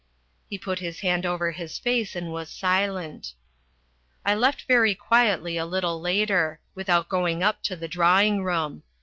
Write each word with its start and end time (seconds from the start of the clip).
He 0.49 0.57
put 0.57 0.79
his 0.79 1.01
hand 1.01 1.27
over 1.27 1.51
his 1.51 1.77
face 1.77 2.15
and 2.15 2.31
was 2.31 2.49
silent. 2.49 3.35
I 4.25 4.33
left 4.33 4.63
very 4.63 4.95
quietly 4.95 5.57
a 5.57 5.65
little 5.67 6.01
later, 6.01 6.59
without 6.73 7.07
going 7.07 7.43
up 7.43 7.61
to 7.61 7.75
the 7.75 7.87
drawing 7.87 8.41
room. 8.43 8.81